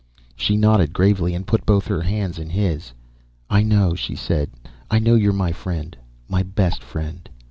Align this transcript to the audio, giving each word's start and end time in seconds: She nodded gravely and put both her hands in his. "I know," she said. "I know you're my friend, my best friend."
She 0.35 0.57
nodded 0.57 0.93
gravely 0.93 1.35
and 1.35 1.45
put 1.45 1.63
both 1.63 1.85
her 1.85 2.01
hands 2.01 2.39
in 2.39 2.49
his. 2.49 2.91
"I 3.51 3.61
know," 3.61 3.93
she 3.93 4.15
said. 4.15 4.49
"I 4.89 4.97
know 4.97 5.13
you're 5.13 5.31
my 5.31 5.51
friend, 5.51 5.95
my 6.27 6.41
best 6.41 6.81
friend." 6.83 7.29